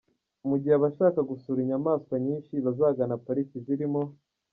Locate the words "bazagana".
2.65-3.15